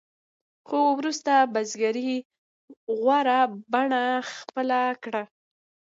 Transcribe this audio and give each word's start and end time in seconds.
خو 0.67 0.77
وروسته 0.99 1.33
بزګرۍ 1.53 2.11
غوره 3.01 3.39
بڼه 3.71 4.03
خپله 4.35 4.81
کړه. 5.03 5.21